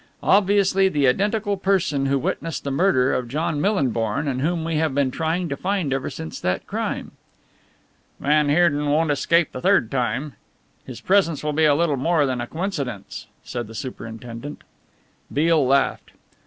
[0.23, 4.95] Obviously the identical person who witnessed the murder of John Millinborn and whom we have
[4.95, 7.11] been trying to find ever since that crime."
[8.19, 10.33] "Van Heerden won't escape the third time.
[10.87, 14.63] His presence will be a little more than a coincidence," said the superintendent.
[15.31, 16.09] Beale laughed.